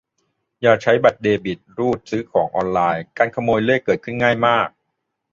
[0.61, 4.67] อย่าใช้บัตรเดบิตรูดซื้อของออนไลน์ การขโมยเลขเกิดขึ้นง่ายมาก